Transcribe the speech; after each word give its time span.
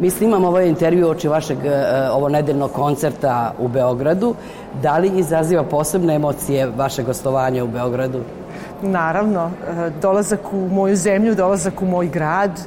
Mi 0.00 0.10
snimamo 0.10 0.48
ovaj 0.48 0.68
intervju 0.68 1.08
oči 1.08 1.28
vašeg 1.28 1.58
uh, 1.58 1.72
ovo 2.12 2.28
nedeljnog 2.28 2.72
koncerta 2.72 3.54
u 3.58 3.68
Beogradu. 3.68 4.34
Da 4.82 4.98
li 4.98 5.18
izaziva 5.18 5.62
posebne 5.64 6.14
emocije 6.14 6.70
vaše 6.76 7.02
gostovanje 7.02 7.62
u 7.62 7.68
Beogradu? 7.68 8.20
Naravno, 8.82 9.50
dolazak 10.02 10.52
u 10.52 10.68
moju 10.68 10.96
zemlju, 10.96 11.34
dolazak 11.34 11.82
u 11.82 11.86
moj 11.86 12.08
grad, 12.08 12.60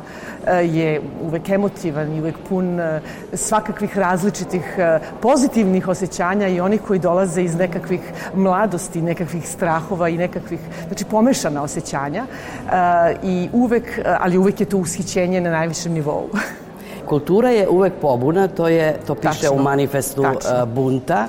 je 0.64 1.02
uvek 1.22 1.50
emotivan 1.50 2.14
i 2.14 2.20
uvek 2.20 2.36
pun 2.50 2.80
e, 2.80 3.02
svakakvih 3.34 3.98
različitih 3.98 4.76
e, 4.78 5.00
pozitivnih 5.22 5.88
osjećanja 5.88 6.48
i 6.48 6.60
onih 6.60 6.82
koji 6.82 7.00
dolaze 7.00 7.44
iz 7.44 7.56
nekakvih 7.56 8.02
mladosti, 8.36 9.02
nekakvih 9.02 9.48
strahova 9.50 10.10
i 10.10 10.18
nekakvih, 10.18 10.60
znači 10.88 11.06
pomešana 11.06 11.64
osjećanja 11.64 12.24
e, 12.24 13.16
i 13.24 13.50
uvek, 13.54 14.00
ali 14.20 14.38
uvek 14.38 14.60
je 14.60 14.66
to 14.66 14.78
ushićenje 14.78 15.42
na 15.42 15.52
najvišem 15.52 15.94
nivou. 15.94 16.30
Kultura 17.08 17.50
je 17.50 17.70
uvek 17.70 17.94
pobuna, 18.02 18.48
to 18.48 18.68
je 18.68 19.00
to 19.08 19.16
piše 19.16 19.42
Tačno. 19.42 19.54
u 19.54 19.64
manifestu 19.64 20.22
Tačno. 20.22 20.66
bunta. 20.66 21.28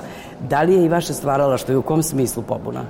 Da 0.49 0.63
li 0.63 0.75
je 0.75 0.85
i 0.85 0.89
vaše 0.89 1.15
stvaralaštvo 1.15 1.73
i 1.73 1.77
u 1.77 1.83
kom 1.83 2.03
smislu 2.03 2.43
pobuna? 2.43 2.85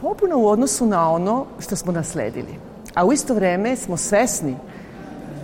Pobuna 0.00 0.36
u 0.36 0.46
odnosu 0.48 0.86
na 0.86 1.10
ono 1.10 1.46
što 1.58 1.76
smo 1.76 1.92
nasledili. 1.92 2.54
A 2.94 3.04
u 3.04 3.12
isto 3.12 3.34
vreme 3.34 3.76
smo 3.76 3.96
svesni 3.96 4.56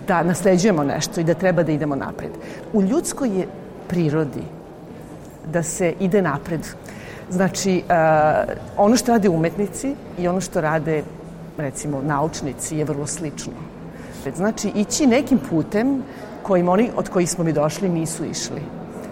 da 0.07 0.23
nasleđujemo 0.23 0.83
nešto 0.83 1.21
i 1.21 1.23
da 1.23 1.33
treba 1.33 1.63
da 1.63 1.71
idemo 1.71 1.95
napred. 1.95 2.31
U 2.73 2.81
ljudskoj 2.81 3.29
je 3.39 3.47
prirodi 3.87 4.43
da 5.53 5.63
se 5.63 5.93
ide 5.99 6.21
napred. 6.21 6.61
Znači, 7.29 7.83
uh, 7.85 8.53
ono 8.77 8.95
što 8.95 9.11
rade 9.11 9.29
umetnici 9.29 9.95
i 10.19 10.27
ono 10.27 10.41
što 10.41 10.61
rade, 10.61 11.03
recimo, 11.57 12.01
naučnici 12.01 12.77
je 12.77 12.85
vrlo 12.85 13.07
slično. 13.07 13.53
Znači, 14.35 14.71
ići 14.75 15.07
nekim 15.07 15.39
putem 15.49 16.03
kojim 16.49 16.69
oni 16.69 16.89
od 16.95 17.09
kojih 17.09 17.29
smo 17.29 17.43
mi 17.43 17.53
došli 17.53 17.89
nisu 17.89 18.25
išli. 18.25 18.61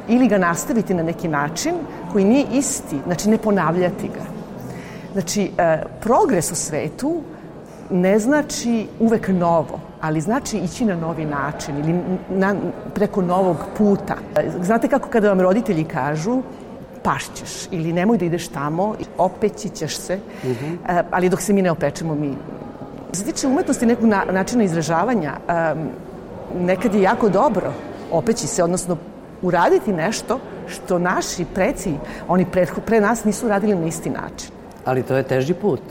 Ili 0.08 0.28
ga 0.28 0.38
nastaviti 0.38 0.94
na 0.94 1.04
neki 1.04 1.28
način 1.28 1.76
koji 2.12 2.26
nije 2.26 2.46
isti, 2.54 2.98
znači 3.06 3.30
ne 3.30 3.38
ponavljati 3.38 4.08
ga. 4.08 4.26
Znači, 5.14 5.52
uh, 5.52 5.86
progres 6.02 6.52
u 6.52 6.56
svetu 6.56 7.22
ne 7.90 8.20
znači 8.20 8.88
uvek 9.00 9.28
novo, 9.28 9.80
ali 10.02 10.22
znači 10.22 10.58
ići 10.58 10.86
na 10.86 10.96
novi 10.96 11.26
način 11.26 11.78
ili 11.78 12.00
na, 12.30 12.56
preko 12.96 13.22
novog 13.22 13.58
puta. 13.78 14.16
Znate 14.62 14.88
kako 14.88 15.10
kada 15.10 15.30
vam 15.30 15.42
roditelji 15.42 15.84
kažu 15.84 16.42
pašćeš 17.04 17.68
ili 17.72 17.94
nemoj 17.94 18.18
da 18.18 18.26
ideš 18.26 18.48
tamo, 18.48 18.96
opeći 19.18 19.70
ćeš 19.70 19.98
se, 19.98 20.20
uh 20.44 20.50
mhm. 20.50 20.76
-huh. 20.88 21.04
ali 21.12 21.30
dok 21.30 21.42
se 21.42 21.54
mi 21.54 21.62
ne 21.62 21.72
opečemo, 21.72 22.16
mi... 22.16 22.34
Što 23.08 23.16
se 23.16 23.26
tiče 23.26 23.48
umetnosti 23.48 23.86
nekog 23.86 24.06
na, 24.06 24.24
načina 24.32 24.64
izražavanja, 24.64 25.34
nekad 26.56 26.96
je 26.96 27.02
jako 27.02 27.30
dobro 27.30 27.74
opeći 28.12 28.48
se, 28.48 28.64
odnosno 28.64 28.98
uraditi 29.42 29.94
nešto 29.94 30.40
što 30.68 31.00
naši 31.00 31.46
preci, 31.46 31.94
oni 32.28 32.46
pre, 32.46 32.66
pre 32.86 33.02
nas 33.02 33.24
nisu 33.24 33.48
radili 33.48 33.76
na 33.76 33.88
isti 33.88 34.10
način. 34.10 34.52
Ali 34.86 35.04
to 35.04 35.16
je 35.16 35.24
teži 35.24 35.54
put. 35.54 35.82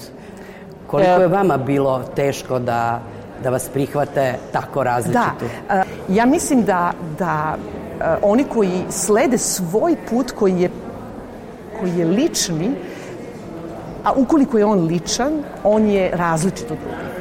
Koliko 0.87 1.11
je 1.11 1.29
vama 1.29 1.57
bilo 1.57 2.03
teško 2.17 2.59
da, 2.59 3.01
da 3.43 3.51
vas 3.51 3.69
prihvate 3.69 4.35
tako 4.53 4.83
različito? 4.83 5.47
Da, 5.69 5.83
ja 6.09 6.27
mislim 6.27 6.65
da, 6.65 6.93
da 7.19 7.57
oni 8.23 8.45
koji 8.45 8.85
slede 8.91 9.39
svoj 9.39 9.97
put 10.11 10.31
koji 10.31 10.61
je, 10.61 10.71
koji 11.81 11.99
je 11.99 12.05
lični, 12.05 12.71
a 14.05 14.13
ukoliko 14.13 14.59
je 14.59 14.65
on 14.65 14.87
ličan, 14.87 15.43
on 15.65 15.87
je 15.87 16.11
različit 16.15 16.71
od 16.71 16.79
drugih. 16.79 17.16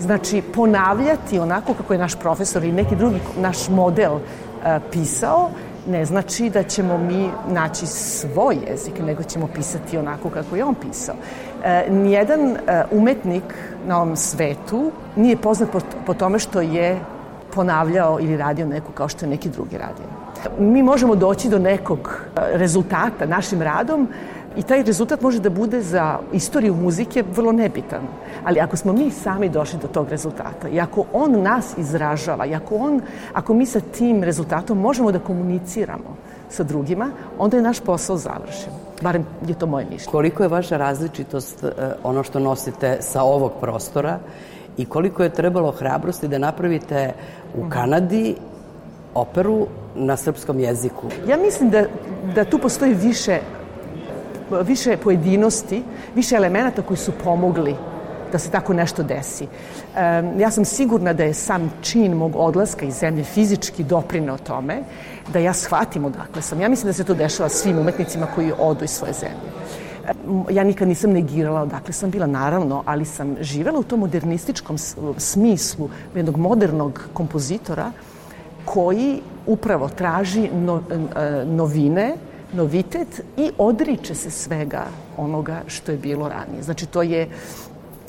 Znači, 0.00 0.42
ponavljati 0.54 1.38
onako 1.38 1.74
kako 1.74 1.92
je 1.92 1.98
naš 1.98 2.14
profesor 2.14 2.64
i 2.64 2.72
neki 2.72 2.96
drugi 2.96 3.20
naš 3.40 3.68
model 3.68 4.18
pisao, 4.92 5.50
ne 5.88 6.04
znači 6.04 6.50
da 6.50 6.62
ćemo 6.62 6.98
mi 6.98 7.30
naći 7.50 7.86
svoj 7.86 8.56
jezik, 8.70 8.98
nego 9.06 9.22
ćemo 9.22 9.48
pisati 9.54 9.98
onako 9.98 10.30
kako 10.30 10.56
je 10.56 10.64
on 10.64 10.74
pisao. 10.74 11.14
E, 11.64 11.86
nijedan 11.90 12.40
e, 12.40 12.56
umetnik 12.90 13.54
na 13.86 13.96
ovom 13.96 14.16
svetu 14.16 14.90
nije 15.16 15.36
poznat 15.36 15.70
po, 15.70 15.80
po 16.06 16.14
tome 16.14 16.38
što 16.38 16.60
je 16.60 17.00
ponavljao 17.54 18.18
ili 18.20 18.36
radio 18.36 18.66
neku 18.66 18.92
kao 18.92 19.08
što 19.08 19.24
je 19.24 19.30
neki 19.30 19.48
drugi 19.48 19.78
radio. 19.78 20.06
Mi 20.58 20.82
možemo 20.82 21.14
doći 21.14 21.48
do 21.48 21.58
nekog 21.58 22.20
e, 22.36 22.40
rezultata 22.52 23.26
našim 23.26 23.62
radom 23.62 24.08
i 24.56 24.62
taj 24.62 24.82
rezultat 24.82 25.20
može 25.20 25.40
da 25.40 25.50
bude 25.50 25.82
za 25.82 26.18
istoriju 26.32 26.74
muzike 26.74 27.24
vrlo 27.34 27.52
nebitan. 27.52 28.00
Ali 28.44 28.60
ako 28.60 28.76
smo 28.76 28.92
mi 28.92 29.10
sami 29.10 29.48
došli 29.48 29.78
do 29.82 29.88
tog 29.88 30.08
rezultata 30.08 30.68
i 30.68 30.80
ako 30.80 31.04
on 31.12 31.42
nas 31.42 31.78
izražava 31.78 32.46
i 32.46 32.54
ako, 32.54 32.76
on, 32.76 33.00
ako 33.32 33.54
mi 33.54 33.66
sa 33.66 33.80
tim 33.80 34.22
rezultatom 34.24 34.78
možemo 34.78 35.12
da 35.12 35.18
komuniciramo 35.18 36.16
sa 36.50 36.62
drugima, 36.62 37.10
onda 37.38 37.56
je 37.56 37.62
naš 37.62 37.80
posao 37.80 38.16
završen. 38.16 38.72
Barem 39.02 39.26
je 39.46 39.54
to 39.54 39.66
moje 39.66 39.84
mišljenje. 39.84 40.10
Koliko 40.10 40.42
je 40.42 40.48
vaša 40.48 40.76
različitost 40.76 41.64
e, 41.64 41.70
ono 42.04 42.22
što 42.22 42.38
nosite 42.38 42.98
sa 43.00 43.22
ovog 43.22 43.52
prostora 43.60 44.18
i 44.76 44.84
koliko 44.84 45.22
je 45.22 45.30
trebalo 45.30 45.70
hrabrosti 45.70 46.28
da 46.28 46.38
napravite 46.38 47.12
u 47.54 47.68
Kanadi 47.70 48.34
operu 49.14 49.66
na 49.94 50.16
srpskom 50.16 50.60
jeziku? 50.60 51.06
Ja 51.28 51.36
mislim 51.36 51.70
da, 51.70 51.84
da 52.34 52.44
tu 52.44 52.58
postoji 52.58 52.94
više 52.94 53.40
više 54.50 54.96
pojedinosti, 54.96 55.82
više 56.14 56.36
elemenata 56.36 56.82
koji 56.82 56.96
su 56.96 57.12
pomogli 57.24 57.74
da 58.32 58.38
se 58.38 58.50
tako 58.50 58.72
nešto 58.72 59.02
desi. 59.02 59.46
ja 60.38 60.50
sam 60.50 60.64
sigurna 60.64 61.12
da 61.12 61.24
je 61.24 61.34
sam 61.34 61.72
čin 61.82 62.12
mog 62.12 62.36
odlaska 62.36 62.86
iz 62.86 62.94
zemlje 62.94 63.24
fizički 63.24 63.84
doprineo 63.84 64.38
tome 64.38 64.82
da 65.32 65.38
ja 65.38 65.52
shvatim 65.52 66.04
odakle 66.04 66.42
sam. 66.42 66.60
Ja 66.60 66.68
mislim 66.68 66.86
da 66.86 66.92
se 66.92 67.04
to 67.04 67.14
dešava 67.14 67.48
svim 67.48 67.78
umetnicima 67.78 68.26
koji 68.34 68.52
odu 68.58 68.84
iz 68.84 68.90
svoje 68.90 69.12
zemlje. 69.12 69.50
Ja 70.50 70.64
nikad 70.64 70.88
nisam 70.88 71.10
negirala 71.10 71.62
odakle 71.62 71.92
sam 71.92 72.10
bila, 72.10 72.26
naravno, 72.26 72.82
ali 72.86 73.04
sam 73.04 73.36
živela 73.40 73.78
u 73.78 73.82
tom 73.82 74.00
modernističkom 74.00 74.78
smislu 75.16 75.88
jednog 76.14 76.36
modernog 76.36 77.02
kompozitora 77.12 77.92
koji 78.64 79.20
upravo 79.46 79.88
traži 79.88 80.50
no, 80.52 80.82
novine, 81.44 82.14
novitet 82.52 83.20
i 83.36 83.50
odriče 83.58 84.14
se 84.14 84.30
svega 84.30 84.84
onoga 85.16 85.62
što 85.66 85.92
je 85.92 85.98
bilo 85.98 86.28
ranije. 86.28 86.62
Znači, 86.62 86.86
to 86.86 87.02
je 87.02 87.28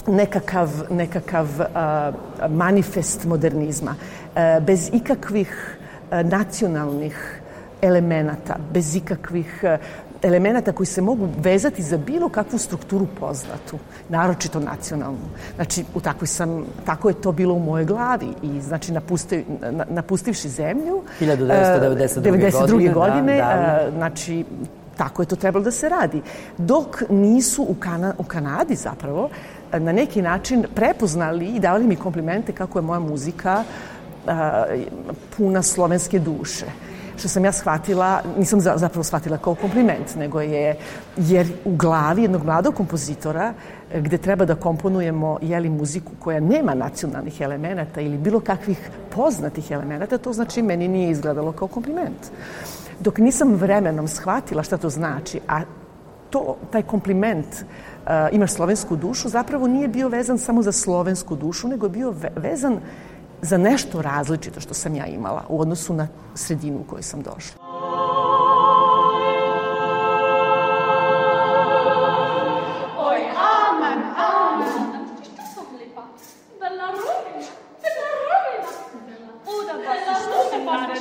nekakav, 0.07 0.69
nekakav 0.89 1.45
uh, 1.45 2.51
manifest 2.51 3.25
modernizma, 3.25 3.95
uh, 3.95 4.63
bez 4.63 4.89
ikakvih 4.93 5.77
uh, 6.11 6.29
nacionalnih 6.29 7.41
elemenata, 7.81 8.55
bez 8.73 8.95
ikakvih 8.95 9.63
uh, 9.63 9.69
elemenata 10.21 10.71
koji 10.71 10.87
se 10.87 11.01
mogu 11.01 11.27
vezati 11.37 11.83
za 11.83 11.97
bilo 11.97 12.29
kakvu 12.29 12.59
strukturu 12.59 13.07
poznatu, 13.19 13.77
naročito 14.09 14.59
nacionalnu. 14.59 15.27
Znači, 15.55 15.83
u 15.93 15.99
takvoj 16.01 16.27
sam, 16.27 16.65
tako 16.85 17.09
je 17.09 17.21
to 17.21 17.31
bilo 17.31 17.53
u 17.53 17.59
mojoj 17.59 17.85
glavi 17.85 18.27
i 18.43 18.61
znači 18.61 18.91
napusti, 18.91 19.45
napustivši 19.89 20.49
zemlju 20.49 21.01
1992. 21.21 22.21
92. 22.21 22.93
godine, 22.93 23.37
da, 23.37 23.43
da. 23.43 23.91
znači 23.97 24.45
tako 24.97 25.21
je 25.21 25.25
to 25.25 25.35
trebalo 25.35 25.63
da 25.63 25.71
se 25.71 25.89
radi. 25.89 26.21
Dok 26.57 27.03
nisu 27.09 27.63
u, 27.63 27.75
Kana, 27.79 28.13
u 28.17 28.23
Kanadi 28.23 28.75
zapravo 28.75 29.29
na 29.71 29.91
neki 29.91 30.21
način 30.21 30.65
prepoznali 30.75 31.45
i 31.45 31.59
davali 31.59 31.87
mi 31.87 31.95
komplimente 31.95 32.51
kako 32.51 32.79
je 32.79 32.83
moja 32.83 32.99
muzika 32.99 33.63
a, 34.27 34.65
puna 35.37 35.61
slovenske 35.61 36.19
duše 36.19 36.65
što 37.17 37.27
sam 37.27 37.45
ja 37.45 37.51
shvatila, 37.51 38.21
nisam 38.37 38.61
zapravo 38.61 39.03
shvatila 39.03 39.37
kao 39.37 39.55
kompliment, 39.55 40.15
nego 40.15 40.41
je, 40.41 40.75
jer 41.17 41.47
u 41.65 41.75
glavi 41.75 42.21
jednog 42.21 42.45
mladog 42.45 42.75
kompozitora 42.75 43.53
e, 43.91 44.01
gde 44.01 44.17
treba 44.17 44.45
da 44.45 44.55
komponujemo 44.55 45.37
jeli, 45.41 45.69
muziku 45.69 46.11
koja 46.19 46.39
nema 46.39 46.73
nacionalnih 46.73 47.41
elemenata 47.41 48.01
ili 48.01 48.17
bilo 48.17 48.39
kakvih 48.39 48.89
poznatih 49.15 49.71
elemenata, 49.71 50.17
to 50.17 50.33
znači 50.33 50.61
meni 50.61 50.87
nije 50.87 51.11
izgledalo 51.11 51.51
kao 51.51 51.67
kompliment. 51.67 52.31
Dok 52.99 53.17
nisam 53.17 53.53
vremenom 53.53 54.07
shvatila 54.07 54.63
šta 54.63 54.77
to 54.77 54.89
znači, 54.89 55.39
a 55.47 55.61
to, 56.29 56.57
taj 56.71 56.81
kompliment 56.81 57.47
uh, 57.47 58.11
imaš 58.31 58.51
slovensku 58.51 58.95
dušu, 58.95 59.29
zapravo 59.29 59.67
nije 59.67 59.87
bio 59.87 60.09
vezan 60.09 60.37
samo 60.37 60.61
za 60.61 60.71
slovensku 60.71 61.35
dušu, 61.35 61.67
nego 61.67 61.85
je 61.85 61.89
bio 61.89 62.13
vezan 62.35 62.79
za 63.41 63.57
nešto 63.57 64.01
različito 64.01 64.59
što 64.59 64.73
sam 64.73 64.95
ja 64.95 65.05
imala 65.05 65.43
u 65.49 65.61
odnosu 65.61 65.93
na 65.93 66.07
sredinu 66.35 66.79
u 66.79 66.83
kojoj 66.89 67.03
sam 67.03 67.21
došla. 67.21 67.61
Oj, 72.97 73.19
amen, 73.67 73.99
amen. 74.17 75.07
Što 75.23 75.41
su 75.53 75.61
lipa? 75.79 76.03
Bella 76.59 76.85
rovina. 76.91 77.45
Bella 77.83 78.09
rovina. 78.27 79.29
Uda, 79.57 79.73
bella 79.73 80.15
rovina. 80.29 80.97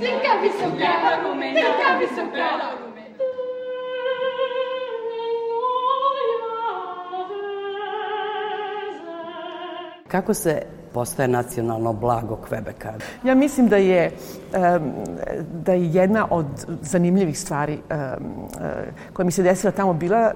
Ti 0.00 0.12
capi 0.24 0.50
so 0.58 0.70
bella. 0.70 1.10
Ti 1.54 1.62
capi 1.82 2.06
so 2.14 2.22
bella. 2.32 2.88
Kako 10.08 10.34
se 10.34 10.77
postaje 10.98 11.28
nacionalno 11.28 11.92
blago 11.92 12.36
Kvebeka? 12.36 12.92
Ja 13.24 13.34
mislim 13.34 13.68
da 13.68 13.76
je, 13.76 14.10
da 15.64 15.72
je 15.72 15.92
jedna 15.92 16.26
od 16.30 16.46
zanimljivih 16.82 17.38
stvari 17.38 17.78
koja 19.12 19.24
mi 19.24 19.30
se 19.32 19.42
desila 19.42 19.72
tamo 19.72 19.92
bila 19.94 20.32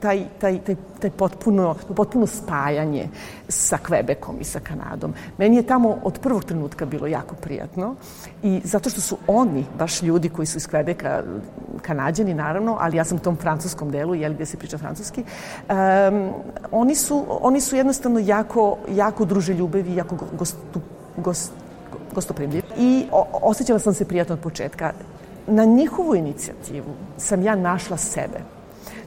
taj, 0.00 0.24
taj, 0.40 0.58
taj, 0.58 0.76
taj 1.00 1.10
potpuno, 1.10 1.74
potpuno 1.96 2.26
spajanje 2.26 3.08
sa 3.48 3.78
Kvebekom 3.78 4.36
i 4.40 4.44
sa 4.44 4.60
Kanadom. 4.60 5.14
Meni 5.38 5.56
je 5.56 5.62
tamo 5.62 5.96
od 6.02 6.18
prvog 6.20 6.44
trenutka 6.44 6.86
bilo 6.86 7.06
jako 7.06 7.34
prijatno 7.34 7.94
i 8.42 8.60
zato 8.64 8.90
što 8.90 9.00
su 9.00 9.16
oni, 9.26 9.64
baš 9.78 10.02
ljudi 10.02 10.28
koji 10.28 10.46
su 10.46 10.58
iz 10.58 10.66
Kvebeka, 10.66 11.22
kanadjani 11.82 12.34
naravno, 12.34 12.76
ali 12.80 12.96
ja 12.96 13.04
sam 13.04 13.16
u 13.16 13.20
tom 13.20 13.36
francuskom 13.36 13.90
delu, 13.90 14.14
jeli 14.14 14.34
gde 14.34 14.46
se 14.46 14.56
priča 14.56 14.78
francuski, 14.78 15.24
um, 15.24 16.30
oni, 16.72 16.94
su, 16.94 17.24
oni 17.28 17.60
su 17.60 17.76
jednostavno 17.76 18.18
jako, 18.18 18.76
jako 18.90 19.24
druželjubivi, 19.54 19.96
jako 19.96 20.16
gostu, 20.38 20.80
gost, 21.16 21.52
gostoprimljivi. 22.14 22.62
I 22.78 23.06
osjećala 23.42 23.78
sam 23.78 23.94
se 23.94 24.04
prijatno 24.04 24.34
od 24.34 24.40
početka. 24.40 24.92
Na 25.46 25.64
njihovu 25.64 26.14
inicijativu 26.14 26.94
sam 27.16 27.42
ja 27.42 27.56
našla 27.56 27.96
sebe. 27.96 28.40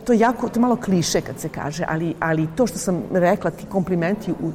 To 0.04 0.14
je 0.14 0.20
jako, 0.20 0.50
to 0.50 0.60
je 0.60 0.62
malo 0.62 0.76
kliše 0.76 1.22
kad 1.22 1.40
se 1.40 1.50
kaže, 1.50 1.86
ali, 1.88 2.16
ali 2.20 2.48
to 2.56 2.68
što 2.68 2.78
sam 2.78 3.04
rekla, 3.12 3.52
ti 3.52 3.66
komplimenti 3.66 4.32
u 4.32 4.52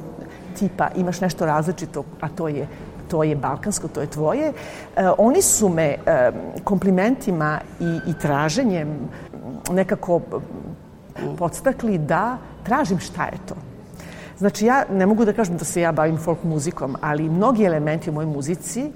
tipa 0.59 0.89
imaš 0.95 1.21
nešto 1.21 1.45
različito, 1.45 2.03
a 2.21 2.29
to 2.29 2.47
je 2.47 2.67
to 3.07 3.23
je 3.23 3.35
balkansko, 3.35 3.87
to 3.87 4.01
je 4.01 4.07
tvoje. 4.07 4.47
E, 4.49 4.53
oni 5.17 5.41
su 5.41 5.69
me 5.69 5.83
e, 5.83 6.31
komplimentima 6.63 7.59
i, 7.79 8.09
i 8.09 8.13
traženjem 8.21 8.87
nekako 9.71 10.21
podstakli 11.37 11.97
da 11.97 12.37
tražim 12.63 12.99
šta 12.99 13.25
je 13.25 13.37
to. 13.47 13.55
Znači, 14.37 14.65
ja 14.65 14.85
ne 14.89 15.05
mogu 15.05 15.25
da 15.25 15.33
kažem 15.33 15.57
da 15.57 15.65
se 15.65 15.81
ja 15.81 15.91
bavim 15.91 16.17
folk 16.17 16.43
muzikom, 16.43 16.95
ali 17.01 17.29
mnogi 17.29 17.63
elementi 17.63 18.09
u 18.09 18.13
mojoj 18.13 18.27
muzici 18.27 18.91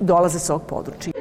dolaze 0.00 0.38
sa 0.38 0.54
ovog 0.54 0.66
područja. 0.66 1.12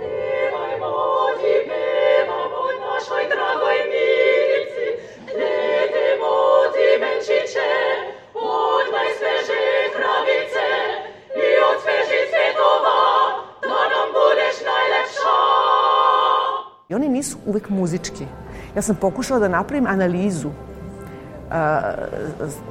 I 16.90 16.96
oni 16.96 17.10
nisu 17.10 17.38
uvek 17.46 17.70
muzički. 17.70 18.26
Ja 18.76 18.82
sam 18.82 18.96
pokušala 18.96 19.40
da 19.40 19.48
napravim 19.48 19.88
analizu 19.88 20.50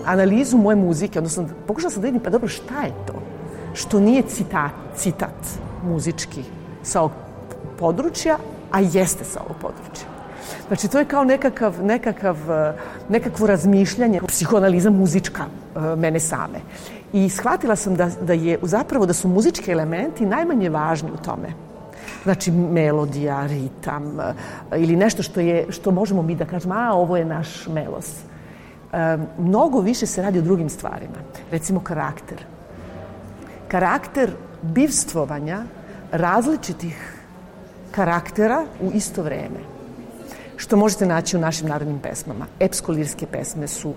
analizu 0.05 0.57
moje 0.57 0.77
muzike, 0.77 1.19
odnosno 1.19 1.49
pokušala 1.67 1.91
sam 1.91 2.03
da 2.03 2.07
vidim, 2.07 2.21
pa 2.21 2.31
dobro, 2.31 2.49
šta 2.49 2.83
je 2.83 2.93
to? 3.07 3.23
Što 3.75 4.01
nije 4.01 4.23
citat, 4.23 4.73
citat 4.97 5.59
muzički 5.85 6.43
sa 6.83 7.01
ovog 7.01 7.13
područja, 7.79 8.37
a 8.71 8.81
jeste 8.81 9.25
sa 9.25 9.41
ovog 9.41 9.57
područja. 9.61 10.07
Znači, 10.69 10.89
to 10.89 10.99
je 10.99 11.05
kao 11.05 11.25
nekakav, 11.25 11.83
nekakav, 11.83 12.37
nekakvo 13.09 13.47
razmišljanje, 13.47 14.21
psihoanaliza 14.27 14.91
muzička 14.91 15.45
mene 15.97 16.21
same. 16.21 16.61
I 17.13 17.29
shvatila 17.29 17.77
sam 17.77 17.97
da, 17.97 18.11
da 18.21 18.33
je 18.33 18.59
zapravo 18.63 19.07
da 19.07 19.13
su 19.13 19.29
muzički 19.29 19.71
elementi 19.71 20.27
najmanje 20.27 20.71
važni 20.71 21.11
u 21.11 21.17
tome. 21.25 21.49
Znači, 22.25 22.51
melodija, 22.51 23.47
ritam 23.47 24.19
ili 24.77 24.97
nešto 24.97 25.23
što, 25.23 25.41
je, 25.41 25.67
što 25.69 25.91
možemo 25.91 26.23
mi 26.23 26.35
da 26.35 26.45
kažemo, 26.45 26.75
a 26.75 26.93
ovo 26.93 27.17
je 27.17 27.25
naš 27.25 27.67
melos. 27.67 28.11
E, 28.93 29.17
mnogo 29.39 29.81
više 29.81 30.07
se 30.07 30.23
radi 30.23 30.39
o 30.39 30.43
drugim 30.43 30.69
stvarima. 30.69 31.19
Recimo, 31.51 31.81
karakter. 31.81 32.39
Karakter 33.69 34.31
bivstvovanja 34.63 35.63
različitih 36.13 37.15
karaktera 37.91 38.65
u 38.81 38.91
isto 38.95 39.23
vreme 39.23 39.79
što 40.57 40.77
možete 40.77 41.07
naći 41.07 41.37
u 41.37 41.41
našim 41.41 41.69
narodnim 41.69 41.99
pesmama. 41.99 42.47
Epsko-lirske 42.61 43.27
pesme 43.27 43.67
su 43.67 43.95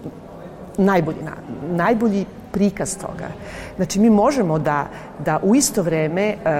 najbolji, 0.78 1.18
najbolji 1.72 2.26
prikaz 2.52 2.98
toga. 2.98 3.28
Znači, 3.76 4.00
mi 4.00 4.10
možemo 4.10 4.60
da, 4.60 4.88
da 5.26 5.40
u 5.44 5.56
isto 5.56 5.84
vreme 5.84 6.36
uh, 6.36 6.52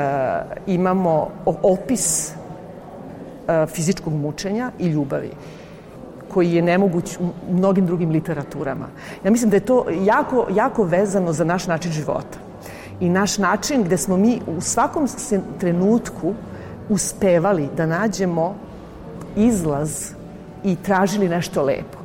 imamo 0.68 1.30
opis 1.46 2.32
uh, 2.32 3.70
fizičkog 3.70 4.14
mučenja 4.14 4.72
i 4.80 4.88
ljubavi 4.88 5.32
koji 6.34 6.54
je 6.54 6.62
nemoguć 6.62 7.18
u 7.20 7.54
mnogim 7.54 7.86
drugim 7.86 8.10
literaturama. 8.10 8.88
Ja 9.24 9.32
mislim 9.32 9.50
da 9.50 9.56
je 9.56 9.66
to 9.66 9.86
jako, 10.06 10.48
jako 10.56 10.84
vezano 10.84 11.34
za 11.34 11.44
naš 11.44 11.68
način 11.68 11.92
života. 11.92 12.38
I 13.00 13.10
naš 13.10 13.38
način 13.38 13.84
gde 13.84 13.98
smo 13.98 14.18
mi 14.18 14.40
u 14.48 14.62
svakom 14.62 15.08
trenutku 15.60 16.34
uspevali 16.90 17.70
da 17.78 17.86
nađemo 17.86 18.56
izlaz 19.36 20.12
i 20.64 20.76
tražili 20.76 21.30
nešto 21.30 21.64
lepo. 21.64 21.98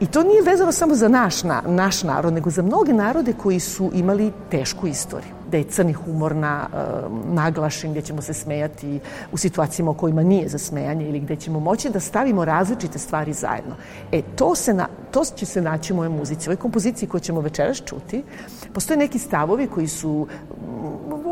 I 0.00 0.06
to 0.06 0.22
nije 0.22 0.42
vezano 0.42 0.72
samo 0.72 0.94
za 0.94 1.08
naš, 1.08 1.42
na, 1.42 1.62
naš 1.66 2.02
narod, 2.02 2.32
nego 2.32 2.50
za 2.50 2.62
mnoge 2.62 2.92
narode 2.92 3.32
koji 3.32 3.60
su 3.60 3.90
imali 3.94 4.32
tešku 4.50 4.86
istoriju. 4.86 5.39
Da 5.50 5.56
je 5.56 5.64
crni 5.64 5.92
humor 5.92 6.36
na, 6.36 6.68
uh, 6.72 7.34
naglašen, 7.34 7.90
gde 7.90 8.02
ćemo 8.02 8.22
se 8.22 8.34
smejati 8.34 9.00
u 9.32 9.36
situacijama 9.36 9.90
u 9.90 9.94
kojima 9.94 10.22
nije 10.22 10.48
za 10.48 10.58
smejanje 10.58 11.08
ili 11.08 11.20
gde 11.20 11.36
ćemo 11.36 11.60
moći 11.60 11.90
da 11.90 12.00
stavimo 12.00 12.44
različite 12.44 12.98
stvari 12.98 13.32
zajedno. 13.32 13.74
E, 14.12 14.22
to, 14.22 14.54
se 14.54 14.74
na, 14.74 14.86
to 15.10 15.24
će 15.36 15.46
se 15.46 15.62
naći 15.62 15.92
u 15.92 15.96
mojoj 15.96 16.08
muzici. 16.08 16.48
U 16.48 16.50
ovoj 16.50 16.56
kompoziciji 16.56 17.08
koju 17.08 17.20
ćemo 17.20 17.40
večeras 17.40 17.82
čuti, 17.84 18.22
postoje 18.72 18.96
neki 18.96 19.18
stavovi 19.18 19.66
koji 19.66 19.88
su, 19.88 20.26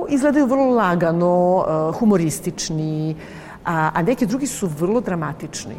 izgledaju 0.09 0.47
vrlo 0.47 0.75
lagano, 0.75 1.56
uh, 1.56 1.94
humoristični, 1.94 3.17
a, 3.65 3.91
a 3.94 4.03
neki 4.03 4.26
drugi 4.26 4.47
su 4.47 4.67
vrlo 4.79 5.00
dramatični. 5.00 5.75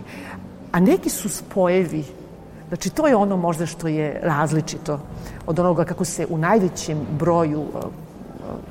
A 0.72 0.80
neki 0.80 1.10
su 1.10 1.30
spojevi 1.30 2.06
Znači, 2.70 2.90
to 2.90 3.08
je 3.08 3.16
ono 3.16 3.38
možda 3.38 3.66
što 3.66 3.88
je 3.88 4.20
različito 4.24 5.00
od 5.48 5.60
onoga 5.60 5.84
kako 5.86 6.06
se 6.06 6.28
u 6.30 6.38
najvećem 6.38 6.98
broju 7.20 7.64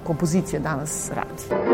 kompozicije 0.05 0.61
danas 0.61 1.11
radi. 1.15 1.69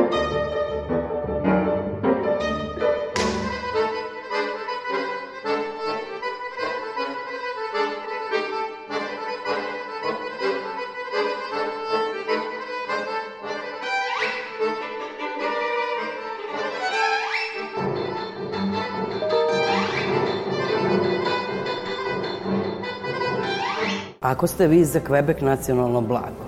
Ako 24.24 24.46
ste 24.46 24.66
vi 24.66 24.84
za 24.84 25.00
Quebec 25.00 25.40
nacionalno 25.40 26.00
blago, 26.00 26.43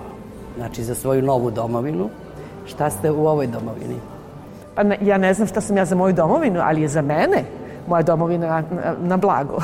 znači 0.57 0.83
za 0.83 0.95
svoju 0.95 1.21
novu 1.21 1.51
domovinu, 1.51 2.09
šta 2.65 2.89
ste 2.89 3.11
u 3.11 3.27
ovoj 3.27 3.47
domovini? 3.47 3.95
Pa 4.75 4.83
ne, 4.83 4.97
ja 5.01 5.17
ne 5.17 5.33
znam 5.33 5.47
šta 5.47 5.61
sam 5.61 5.77
ja 5.77 5.85
za 5.85 5.95
moju 5.95 6.13
domovinu, 6.13 6.59
ali 6.63 6.81
je 6.81 6.87
za 6.87 7.01
mene 7.01 7.43
moja 7.87 8.01
domovina 8.01 8.47
na, 8.47 8.63
na, 8.71 8.95
na 9.01 9.17
blago. 9.17 9.57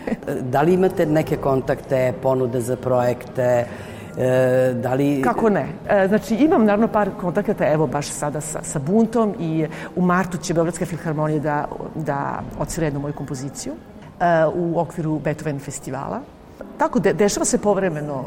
da 0.52 0.62
li 0.62 0.74
imate 0.74 1.06
neke 1.06 1.36
kontakte, 1.36 2.12
ponude 2.22 2.60
za 2.60 2.76
projekte, 2.76 3.66
E, 4.18 4.74
da 4.82 4.94
li... 4.94 5.22
Kako 5.22 5.50
ne? 5.50 5.66
E, 5.88 6.08
znači, 6.08 6.34
imam 6.34 6.64
naravno 6.64 6.88
par 6.88 7.10
kontakata, 7.20 7.66
evo 7.68 7.86
baš 7.86 8.08
sada 8.08 8.40
sa, 8.40 8.62
sa 8.62 8.78
Buntom 8.78 9.34
i 9.38 9.66
u 9.96 10.02
martu 10.02 10.38
će 10.38 10.54
Beogradska 10.54 10.86
filharmonija 10.86 11.40
da, 11.40 11.64
da 11.94 12.42
odsvira 12.60 12.86
jednu 12.86 13.00
moju 13.00 13.14
kompoziciju 13.14 13.72
e, 14.20 14.46
u 14.54 14.80
okviru 14.80 15.18
Beethoven 15.18 15.58
festivala. 15.58 16.20
Tako, 16.78 16.98
de, 16.98 17.12
dešava 17.12 17.44
se 17.44 17.58
povremeno 17.58 18.24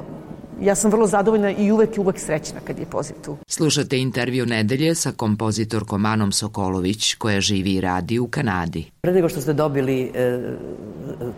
ja 0.62 0.76
sam 0.76 0.92
vrlo 0.92 1.08
zadovoljna 1.08 1.52
i 1.52 1.72
uvek 1.72 1.98
i 1.98 2.00
uvek 2.00 2.20
srećna 2.20 2.60
kad 2.68 2.80
je 2.80 2.86
poziv 2.86 3.16
tu. 3.26 3.38
Slušate 3.48 3.98
intervju 3.98 4.46
nedelje 4.46 4.96
sa 4.96 5.12
kompozitorkom 5.12 6.06
Anom 6.06 6.32
Sokolović 6.32 7.14
koja 7.14 7.42
živi 7.42 7.74
i 7.74 7.82
radi 7.82 8.20
u 8.20 8.28
Kanadi. 8.28 8.86
Pre 9.02 9.14
nego 9.14 9.30
što 9.30 9.42
ste 9.42 9.54
dobili 9.54 10.12
e, 10.16 10.40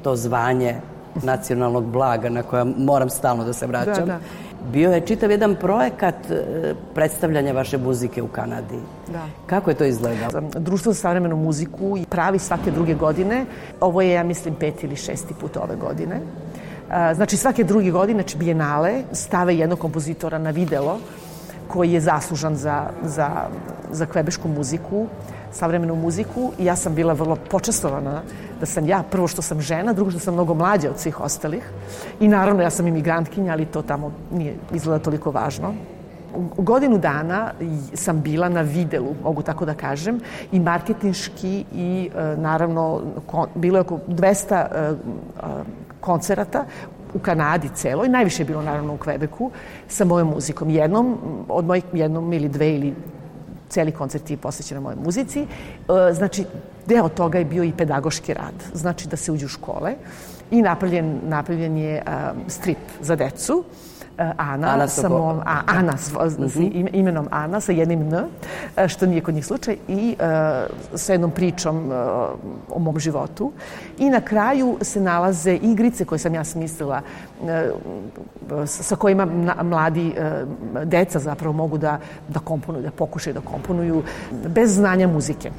to 0.03 0.15
zvanje 0.15 0.75
nacionalnog 1.23 1.85
blaga 1.85 2.29
na 2.29 2.43
koja 2.43 2.63
moram 2.63 3.09
stalno 3.09 3.43
da 3.43 3.53
se 3.53 3.67
vraćam, 3.67 4.05
da, 4.05 4.05
da. 4.05 4.19
bio 4.71 4.91
je 4.91 5.05
čitav 5.05 5.31
jedan 5.31 5.55
projekat 5.55 6.15
e, 6.31 6.73
predstavljanja 6.95 7.53
vaše 7.53 7.77
muzike 7.77 8.21
u 8.21 8.27
Kanadi. 8.27 8.79
Da. 9.11 9.25
Kako 9.45 9.69
je 9.69 9.75
to 9.75 9.85
izgledalo? 9.85 10.49
Društvo 10.55 10.93
za 10.93 10.99
savremenu 10.99 11.35
muziku 11.35 11.97
pravi 12.09 12.39
svake 12.39 12.71
druge 12.71 12.93
godine. 12.93 13.45
Ovo 13.79 14.01
je, 14.01 14.11
ja 14.11 14.23
mislim, 14.23 14.55
peti 14.55 14.85
ili 14.85 14.95
šesti 14.95 15.33
put 15.33 15.57
ove 15.57 15.75
godine. 15.75 16.19
Znači 16.91 17.37
svake 17.37 17.63
druge 17.63 17.91
godine, 17.91 18.21
znači 18.21 18.37
bijenale, 18.37 19.03
stave 19.11 19.55
jednog 19.55 19.79
kompozitora 19.79 20.37
na 20.37 20.49
videlo 20.49 20.99
koji 21.67 21.91
je 21.91 22.01
zaslužan 22.01 22.55
za, 22.55 22.89
za, 23.03 23.29
za 23.91 24.05
kvebešku 24.05 24.47
muziku. 24.47 25.07
savremenu 25.51 25.95
muziku 25.95 26.51
i 26.59 26.65
ja 26.65 26.75
sam 26.75 26.95
bila 26.95 27.13
vrlo 27.13 27.35
počastovana 27.35 28.21
da 28.59 28.65
sam 28.65 28.87
ja, 28.87 29.03
prvo 29.11 29.27
što 29.27 29.41
sam 29.41 29.61
žena, 29.61 29.93
drugo 29.93 30.11
što 30.11 30.19
sam 30.19 30.33
mnogo 30.33 30.53
mlađa 30.53 30.89
od 30.89 30.99
svih 30.99 31.21
ostalih 31.21 31.63
i 32.19 32.27
naravno 32.27 32.63
ja 32.63 32.69
sam 32.69 32.87
imigrantkinja, 32.87 33.51
ali 33.53 33.65
to 33.65 33.81
tamo 33.81 34.11
nije 34.31 34.55
izgleda 34.73 35.03
toliko 35.03 35.31
važno. 35.31 35.73
Godinu 36.57 36.97
dana 36.97 37.51
sam 37.93 38.21
bila 38.21 38.49
na 38.49 38.61
videlu, 38.61 39.15
mogu 39.23 39.41
tako 39.41 39.65
da 39.65 39.73
kažem, 39.73 40.19
i 40.51 40.59
marketinški 40.59 41.65
i 41.75 42.09
e, 42.15 42.35
naravno 42.37 43.01
bilo 43.55 43.77
je 43.77 43.81
oko 43.81 43.99
200 44.07 44.55
e, 44.55 44.95
koncerata 46.01 46.65
u 47.13 47.19
Kanadi 47.19 47.69
celoj, 47.75 48.09
najviše 48.09 48.41
je 48.43 48.47
bilo 48.47 48.61
naravno 48.61 48.93
u 48.93 48.97
Kvebeku, 48.97 49.51
sa 49.87 50.05
mojom 50.05 50.29
muzikom. 50.29 50.69
Jednom, 50.69 51.17
od 51.49 51.65
mojih 51.65 51.83
jednom 51.93 52.33
ili 52.33 52.49
dve 52.49 52.75
ili 52.75 52.93
celi 53.69 53.91
koncert 53.91 54.29
je 54.29 54.37
posvećen 54.37 54.81
mojoj 54.81 54.99
muzici. 55.05 55.41
E, 55.41 56.13
znači, 56.13 56.45
deo 56.87 57.09
toga 57.09 57.39
je 57.39 57.45
bio 57.45 57.63
i 57.63 57.73
pedagoški 57.77 58.33
rad. 58.33 58.63
Znači 58.73 59.07
da 59.07 59.17
se 59.17 59.31
uđe 59.31 59.45
u 59.45 59.49
škole 59.49 59.95
i 60.51 60.61
napravljen, 60.61 61.19
napravljen 61.23 61.77
je 61.77 62.03
strip 62.47 62.77
za 63.01 63.15
decu 63.15 63.63
Ana, 64.37 64.67
Ana 64.67 64.87
sa 64.87 65.09
mom, 65.09 65.39
a, 65.45 65.61
Ana 65.65 65.97
s, 65.97 66.11
mm 66.11 66.15
-hmm. 66.15 66.89
imenom 66.93 67.27
Ana 67.31 67.61
sa 67.61 67.71
jednim 67.71 68.01
N, 68.01 68.25
e, 68.77 68.87
što 68.87 69.05
nije 69.05 69.21
kod 69.21 69.33
njih 69.33 69.45
slučaj, 69.45 69.77
i 69.87 70.15
uh, 70.19 70.97
sa 70.99 71.11
jednom 71.11 71.31
pričom 71.31 71.77
uh, 71.77 71.93
o 72.69 72.79
mom 72.79 72.99
životu. 72.99 73.51
I 73.97 74.09
na 74.09 74.21
kraju 74.21 74.77
se 74.81 75.01
nalaze 75.01 75.55
igrice 75.55 76.05
koje 76.05 76.19
sam 76.19 76.33
ja 76.33 76.43
smislila 76.43 77.01
uh, 77.41 77.47
sa 78.65 78.95
kojima 78.95 79.27
mladi 79.63 80.13
deca 80.83 81.19
zapravo 81.19 81.53
mogu 81.53 81.77
da, 81.77 81.99
da 82.27 82.39
komponuju, 82.39 82.83
da 82.83 82.91
pokušaju 82.91 83.33
da 83.33 83.41
komponuju 83.41 84.03
bez 84.47 84.75
znanja 84.75 85.07
muzike. 85.07 85.51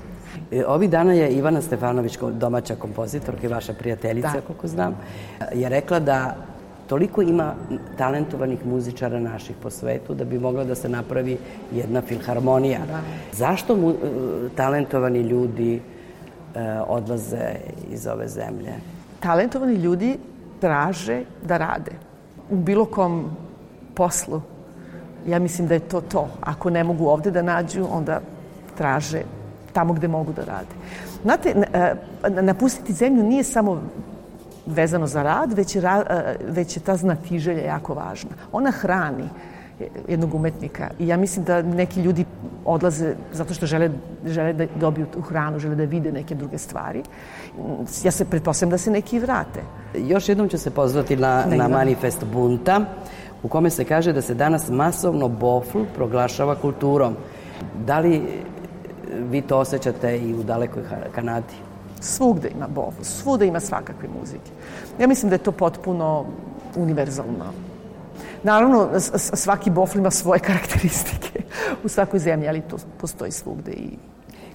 Ovi 0.67 0.89
dana 0.89 1.13
je 1.13 1.31
Ivana 1.31 1.63
Stefanović, 1.63 2.19
domaća 2.33 2.75
kompozitorka 2.77 3.47
i 3.47 3.51
vaša 3.51 3.73
prijateljica, 3.73 4.33
da. 4.33 4.41
koliko 4.41 4.69
znam, 4.69 4.97
je 5.55 5.69
rekla 5.69 6.01
da 6.01 6.37
toliko 6.87 7.23
ima 7.23 7.55
talentovanih 7.99 8.67
muzičara 8.67 9.21
naših 9.21 9.57
po 9.63 9.71
svetu 9.71 10.15
da 10.15 10.25
bi 10.25 10.39
mogla 10.39 10.65
da 10.65 10.75
se 10.75 10.89
napravi 10.89 11.39
jedna 11.73 12.01
filharmonija. 12.01 12.81
Da. 12.87 13.01
Zašto 13.33 13.77
mu, 13.77 13.91
e, 13.91 13.95
talentovani 14.57 15.21
ljudi 15.21 15.75
e, 15.75 15.81
odlaze 16.89 17.55
iz 17.91 18.07
ove 18.07 18.29
zemlje? 18.29 18.73
Talentovani 19.21 19.75
ljudi 19.75 20.19
traže 20.61 21.23
da 21.43 21.57
rade 21.57 21.93
u 22.51 22.57
bilo 22.57 22.85
kom 22.85 23.37
poslu. 23.95 24.41
Ja 25.27 25.39
mislim 25.39 25.69
da 25.69 25.75
je 25.75 25.81
to 25.81 26.01
to. 26.01 26.29
Ako 26.41 26.71
ne 26.71 26.85
mogu 26.85 27.07
ovde 27.07 27.31
da 27.31 27.43
nađu, 27.43 27.87
onda 27.91 28.21
traže 28.77 29.23
tamo 29.73 29.93
gde 29.95 30.09
mogu 30.09 30.33
da 30.33 30.45
rade. 30.45 30.75
Znate, 31.23 31.55
e, 31.73 31.95
napustiti 32.43 32.93
zemlju 32.93 33.23
nije 33.23 33.45
samo 33.45 33.83
vezano 34.67 35.07
za 35.07 35.23
rad, 35.23 35.53
već 35.53 35.77
je, 35.77 35.83
e, 35.83 36.37
već 36.49 36.77
je 36.77 36.81
ta 36.81 36.97
znatiželja 36.97 37.63
jako 37.63 37.95
važna. 37.95 38.31
Ona 38.53 38.71
hrani 38.71 39.29
jednog 40.09 40.35
umetnika 40.35 40.91
i 40.99 41.09
ja 41.09 41.17
mislim 41.17 41.45
da 41.45 41.63
neki 41.63 42.01
ljudi 42.01 42.25
odlaze 42.65 43.15
zato 43.33 43.55
što 43.55 43.67
žele, 43.67 43.91
žele 44.27 44.53
da 44.53 44.67
dobiju 44.81 45.07
tu 45.07 45.21
hranu, 45.21 45.59
žele 45.59 45.75
da 45.75 45.85
vide 45.85 46.13
neke 46.13 46.35
druge 46.35 46.59
stvari. 46.59 47.03
Ja 48.05 48.11
se 48.11 48.25
pretpostavljam 48.25 48.71
da 48.71 48.79
se 48.79 48.91
neki 48.91 49.19
vrate. 49.19 49.61
Još 49.95 50.29
jednom 50.29 50.49
ću 50.49 50.59
se 50.59 50.71
pozvati 50.71 51.17
na, 51.17 51.45
na 51.47 51.69
manifest 51.69 52.25
bunta 52.33 52.81
u 53.43 53.49
kome 53.49 53.71
se 53.71 53.85
kaže 53.85 54.13
da 54.13 54.23
se 54.23 54.35
danas 54.35 54.71
masovno 54.71 55.29
bofl 55.29 55.83
proglašava 55.95 56.55
kulturom. 56.55 57.17
Da 57.87 57.99
li 57.99 58.23
vi 59.31 59.43
to 59.43 59.59
osjećate 59.59 60.19
i 60.19 60.35
u 60.35 60.43
dalekoj 60.43 60.83
Kanadi? 61.15 61.72
Svugde 62.01 62.49
ima 62.49 62.69
bovu, 62.69 63.03
svuda 63.03 63.45
ima 63.45 63.61
svakakve 63.61 64.09
muzike. 64.21 64.51
Ja 64.99 65.07
mislim 65.07 65.31
da 65.31 65.35
je 65.35 65.43
to 65.43 65.53
potpuno 65.53 66.25
univerzalno. 66.77 67.53
Naravno, 68.43 68.89
svaki 69.17 69.71
bofl 69.71 69.99
ima 69.99 70.11
svoje 70.11 70.41
karakteristike 70.49 71.43
u 71.85 71.89
svakoj 71.89 72.21
zemlji, 72.21 72.49
ali 72.49 72.61
to 72.61 72.77
postoji 73.01 73.33
svugde 73.33 73.73
i 73.73 73.89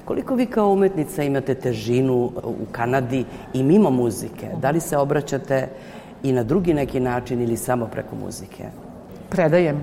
Koliko 0.08 0.36
vi 0.36 0.46
kao 0.46 0.70
umetnica 0.72 1.24
imate 1.24 1.56
težinu 1.56 2.15
u 2.44 2.65
Kanadi 2.72 3.25
i 3.53 3.63
mimo 3.63 3.89
muzike? 3.89 4.50
Da 4.62 4.72
li 4.72 4.79
se 4.79 4.98
obraćate 4.98 5.67
i 6.24 6.32
na 6.32 6.44
drugi 6.44 6.74
neki 6.74 7.00
način 7.00 7.41
ili 7.41 7.58
samo 7.58 7.88
preko 7.88 8.15
muzike? 8.15 8.63
Predajem. 9.29 9.82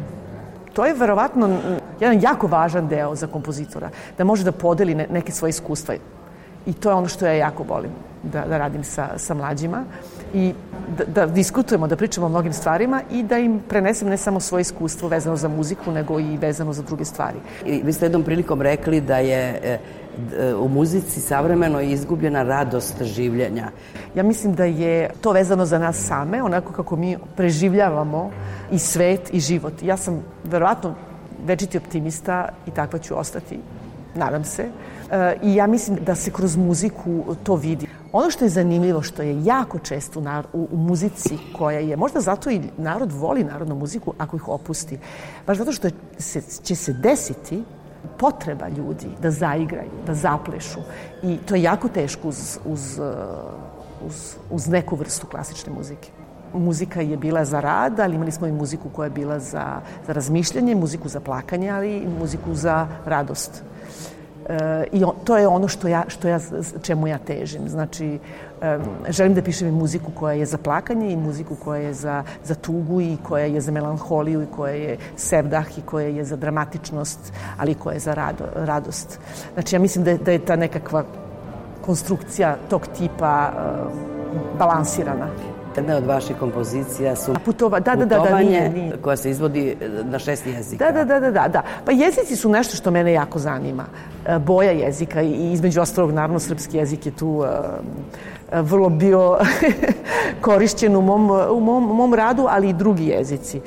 To 0.73 0.87
je 0.87 0.94
verovatno 0.94 1.58
jedan 2.00 2.23
jako 2.23 2.46
važan 2.46 2.88
deo 2.88 3.14
za 3.14 3.26
kompozitora, 3.26 3.90
da 4.18 4.25
može 4.25 4.44
da 4.44 4.52
podeli 4.52 4.94
neke 4.94 5.32
svoje 5.32 5.50
iskustva 5.50 5.94
I 6.66 6.73
to 6.73 6.90
je 6.90 6.94
ono 6.94 7.09
što 7.09 7.26
ja 7.26 7.33
jako 7.33 7.62
volim 7.62 7.90
da, 8.33 8.44
da 8.49 8.59
radim 8.59 8.85
sa, 8.85 9.09
sa 9.16 9.35
mlađima 9.35 9.85
i 10.35 10.52
da, 10.99 11.04
da 11.04 11.26
diskutujemo, 11.26 11.87
da 11.87 11.97
pričamo 11.97 12.26
o 12.26 12.28
mnogim 12.30 12.52
stvarima 12.52 13.02
i 13.11 13.23
da 13.23 13.38
im 13.38 13.61
prenesem 13.68 14.09
ne 14.09 14.16
samo 14.16 14.40
svoje 14.40 14.62
iskustvo 14.62 15.09
vezano 15.09 15.37
za 15.37 15.49
muziku, 15.49 15.92
nego 15.92 16.21
i 16.21 16.37
vezano 16.37 16.73
za 16.73 16.83
druge 16.83 17.04
stvari. 17.04 17.38
I 17.66 17.83
vi 17.83 17.92
ste 17.92 18.04
jednom 18.04 18.23
prilikom 18.23 18.62
rekli 18.62 19.00
da 19.00 19.18
je 19.18 19.61
e, 19.62 19.78
u 20.54 20.68
muzici 20.68 21.21
savremeno 21.21 21.80
izgubljena 21.80 22.42
radost 22.42 23.02
življenja. 23.02 23.71
Ja 24.14 24.23
mislim 24.23 24.54
da 24.54 24.64
je 24.64 25.11
to 25.21 25.33
vezano 25.33 25.66
za 25.66 25.78
nas 25.78 26.06
same, 26.06 26.42
onako 26.42 26.73
kako 26.73 26.97
mi 26.97 27.16
preživljavamo 27.37 28.30
i 28.73 28.78
svet 28.78 29.35
i 29.35 29.40
život. 29.40 29.83
Ja 29.83 29.97
sam 29.97 30.23
verovatno 30.44 30.94
večiti 31.47 31.78
optimista 31.78 32.49
i 32.66 32.71
takva 32.71 32.99
ću 32.99 33.18
ostati, 33.18 33.59
nadam 34.14 34.44
se. 34.44 34.68
I 35.42 35.54
ja 35.54 35.66
mislim 35.66 35.99
da 36.06 36.14
se 36.14 36.30
kroz 36.30 36.56
muziku 36.56 37.37
to 37.42 37.56
vidi. 37.56 37.87
Ono 38.12 38.30
što 38.30 38.44
je 38.44 38.49
zanimljivo, 38.49 39.02
što 39.02 39.23
je 39.23 39.44
jako 39.44 39.78
često 39.78 40.21
u, 40.52 40.68
u, 40.73 40.76
muzici 40.76 41.38
koja 41.59 41.78
je, 41.78 41.97
možda 41.97 42.21
zato 42.21 42.50
i 42.50 42.61
narod 42.76 43.12
voli 43.12 43.44
narodnu 43.44 43.75
muziku 43.75 44.14
ako 44.18 44.37
ih 44.37 44.49
opusti, 44.49 44.99
baš 45.47 45.59
zato 45.59 45.73
što 45.73 45.88
se, 46.18 46.42
će 46.62 46.75
se 46.75 46.92
desiti 46.92 47.64
potreba 48.18 48.68
ljudi 48.68 49.06
da 49.23 49.30
zaigraju, 49.30 49.90
da 50.06 50.14
zaplešu. 50.14 50.80
I 51.23 51.37
to 51.37 51.54
je 51.54 51.62
jako 51.62 51.88
teško 51.88 52.28
uz, 52.28 52.59
uz, 52.64 53.00
uz, 54.06 54.37
uz 54.50 54.68
neku 54.68 54.97
vrstu 54.97 55.26
klasične 55.26 55.73
muzike 55.73 56.24
muzika 56.54 57.00
je 57.00 57.16
bila 57.16 57.44
za 57.44 57.61
rad, 57.61 58.00
ali 58.00 58.14
imali 58.14 58.32
smo 58.32 58.46
i 58.46 58.52
muziku 58.52 58.88
koja 58.88 59.06
je 59.06 59.11
bila 59.11 59.38
za, 59.38 59.80
za 60.06 60.12
razmišljanje, 60.12 60.75
muziku 60.75 61.08
za 61.08 61.20
plakanje, 61.20 61.70
ali 61.70 61.96
i 61.96 62.08
muziku 62.20 62.54
za 62.54 62.87
radost. 63.06 63.62
I 64.92 65.04
on, 65.04 65.14
to 65.25 65.37
je 65.37 65.49
ono 65.49 65.68
što 65.68 65.88
ja, 65.88 66.04
što 66.08 66.28
ja, 66.28 66.38
čemu 66.82 67.06
ja 67.06 67.18
težim. 67.18 67.68
Znači, 67.68 68.18
um, 68.61 68.82
želim 69.08 69.34
da 69.34 69.42
pišem 69.42 69.68
i 69.68 69.73
muziku 69.73 70.11
koja 70.14 70.34
je 70.34 70.46
za 70.46 70.58
plakanje 70.58 71.12
i 71.12 71.16
muziku 71.16 71.54
koja 71.54 71.80
je 71.80 71.94
za, 71.94 72.23
za 72.44 72.54
tugu 72.54 73.00
i 73.00 73.16
koja 73.23 73.44
je 73.44 73.61
za 73.61 73.73
melanholiju 73.73 74.42
i 74.42 74.46
koja 74.56 74.75
je 74.75 74.99
sevdah 75.16 75.78
i 75.78 75.82
koja 75.82 76.06
je 76.06 76.25
za 76.25 76.37
dramatičnost, 76.37 77.32
ali 77.58 77.75
koja 77.75 77.94
je 77.94 78.00
za 78.00 78.14
rado, 78.14 78.44
radost. 78.54 79.18
Znači, 79.54 79.76
ja 79.76 79.80
mislim 79.80 80.04
da 80.04 80.16
da 80.16 80.32
je 80.32 80.44
ta 80.44 80.56
nekakva 80.56 81.04
konstrukcija 81.80 82.56
tog 82.68 82.87
tipa 82.87 83.52
uh, 83.52 84.58
balansirana. 84.58 85.53
Jedna 85.76 85.97
od 85.97 86.07
vaših 86.07 86.37
kompozicija 86.37 87.16
su 87.16 87.35
Putova, 87.45 87.81
da, 87.81 87.95
da, 87.97 88.04
da, 88.04 88.19
da, 88.19 88.38
nije, 88.38 88.71
nije. 88.71 88.97
koja 89.02 89.16
se 89.16 89.31
izvodi 89.31 89.76
na 90.04 90.19
šest 90.19 90.47
jezika. 90.47 90.85
Da, 90.85 90.93
da, 90.93 91.04
da, 91.04 91.21
da, 91.21 91.31
da, 91.31 91.49
da. 91.49 91.62
Pa 91.85 91.93
jezici 91.93 92.37
su 92.37 92.49
nešto 92.49 92.76
što 92.76 92.90
mene 92.90 93.12
jako 93.12 93.38
zanima. 93.38 93.85
E, 94.26 94.38
boja 94.38 94.71
jezika 94.71 95.23
i 95.23 95.52
između 95.52 95.81
ostalog, 95.81 96.12
naravno, 96.12 96.38
srpski 96.38 96.76
jezik 96.76 97.07
je 97.07 97.12
tu 97.12 97.28
uh, 97.28 97.47
vrlo 98.52 98.88
bio 98.88 99.38
korišćen 100.47 100.97
u 100.97 101.02
mom, 101.02 101.31
u 101.31 101.61
mom, 101.61 101.85
mom 101.85 102.14
radu, 102.14 102.47
ali 102.50 102.69
i 102.69 102.73
drugi 102.73 103.07
jezici. 103.07 103.61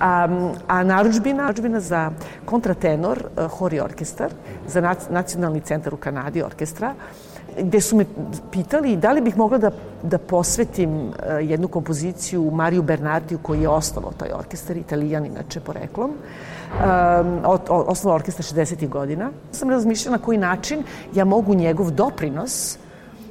A, 0.00 0.28
a 0.66 0.84
naručbina, 0.84 1.42
naručbina 1.42 1.80
za 1.80 2.10
kontratenor, 2.44 3.24
uh, 3.36 3.50
hori 3.50 3.80
orkestar, 3.80 4.30
za 4.66 4.94
nacionalni 5.10 5.60
centar 5.60 5.94
u 5.94 5.96
Kanadi 5.96 6.42
orkestra, 6.42 6.94
uh, 6.96 7.23
gde 7.58 7.80
su 7.80 7.96
me 7.96 8.04
pitali 8.50 8.96
da 8.96 9.12
li 9.12 9.20
bih 9.20 9.36
mogla 9.36 9.58
da, 9.58 9.70
da 10.02 10.18
posvetim 10.18 10.96
uh, 10.96 11.12
jednu 11.40 11.68
kompoziciju 11.68 12.50
Mariju 12.50 12.82
Bernardiju 12.82 13.38
koji 13.42 13.60
je 13.60 13.68
osnovao 13.68 14.12
taj 14.12 14.28
orkestar, 14.32 14.76
italijan 14.76 15.26
inače 15.26 15.60
poreklom. 15.60 16.10
Um, 16.10 17.40
osnovao 17.68 18.14
orkestar 18.14 18.44
60. 18.44 18.88
godina. 18.88 19.30
Sam 19.52 19.70
razmišljala 19.70 20.16
na 20.16 20.24
koji 20.24 20.38
način 20.38 20.82
ja 21.14 21.24
mogu 21.24 21.54
njegov 21.54 21.90
doprinos 21.90 22.78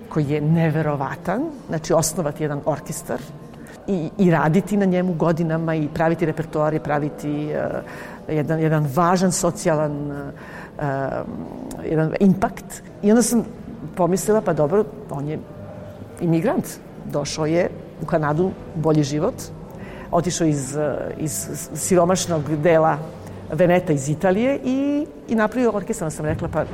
koji 0.09 0.29
je 0.29 0.41
neverovatan, 0.41 1.43
znači 1.67 1.93
osnovati 1.93 2.43
jedan 2.43 2.61
orkestar 2.65 3.19
i, 3.87 4.09
i 4.17 4.31
raditi 4.31 4.77
na 4.77 4.85
njemu 4.85 5.13
godinama 5.13 5.75
i 5.75 5.87
praviti 5.93 6.25
repertoar 6.25 6.79
praviti 6.79 7.49
uh, 7.49 8.35
jedan, 8.35 8.59
jedan 8.59 8.87
važan 8.95 9.31
socijalan 9.31 10.11
uh, 10.11 10.17
jedan 11.85 12.13
impakt. 12.19 12.81
I 13.01 13.11
onda 13.11 13.21
sam 13.21 13.43
pomislila, 13.95 14.41
pa 14.41 14.53
dobro, 14.53 14.85
on 15.09 15.27
je 15.27 15.39
imigrant. 16.21 16.65
Došao 17.11 17.45
je 17.45 17.69
u 18.01 18.05
Kanadu 18.05 18.51
bolji 18.75 19.03
život, 19.03 19.35
otišao 20.11 20.47
iz, 20.47 20.77
iz 21.17 21.47
siromašnog 21.73 22.55
dela 22.55 22.97
Veneta 23.51 23.93
iz 23.93 24.09
Italije 24.09 24.59
i, 24.63 25.07
i 25.27 25.35
napravio 25.35 25.71
orkestar. 25.73 26.11
Sam 26.11 26.25
rekla, 26.25 26.47
pa 26.47 26.65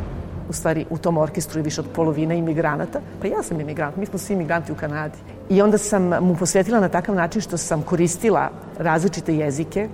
u 0.50 0.54
stvari 0.54 0.86
u 0.90 0.98
tom 0.98 1.18
orkestru 1.18 1.60
je 1.60 1.64
više 1.64 1.82
od 1.82 1.88
polovine 1.96 2.38
imigranata. 2.38 3.00
Pa 3.22 3.28
ja 3.28 3.44
sam 3.44 3.62
imigrant, 3.62 3.96
mi 3.96 4.06
smo 4.06 4.20
svi 4.20 4.34
imigranti 4.34 4.72
u 4.72 4.76
Kanadi. 4.76 5.18
I 5.50 5.62
onda 5.62 5.78
sam 5.78 6.04
mu 6.04 6.36
posvetila 6.36 6.80
na 6.80 6.90
takav 6.90 7.16
način 7.16 7.42
što 7.42 7.58
sam 7.58 7.82
koristila 7.82 8.50
različite 8.78 9.36
jezike, 9.36 9.90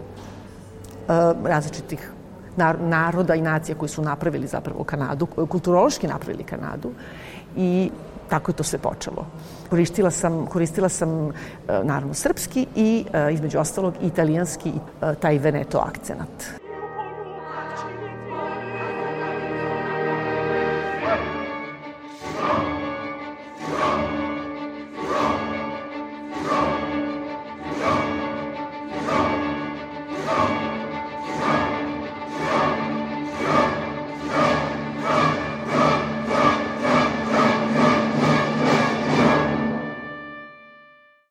uh, 1.07 1.47
različitih 1.47 2.11
naroda 2.79 3.35
i 3.35 3.41
nacija 3.41 3.77
koji 3.77 3.89
su 3.89 4.01
napravili 4.01 4.47
zapravo 4.47 4.83
Kanadu, 4.83 5.25
kulturološki 5.25 6.07
napravili 6.07 6.43
Kanadu 6.43 6.91
i 7.57 7.91
tako 8.29 8.51
je 8.51 8.55
to 8.55 8.63
sve 8.63 8.79
počelo. 8.79 9.25
Koristila 9.69 10.11
sam, 10.11 10.45
koristila 10.45 10.89
sam 10.89 11.09
uh, 11.09 11.33
naravno 11.83 12.13
srpski 12.13 12.67
i 12.75 13.05
uh, 13.07 13.33
između 13.33 13.59
ostalog 13.59 13.93
italijanski, 14.01 14.71
taj 15.19 15.37
Veneto 15.37 15.77
akcenat. 15.77 16.64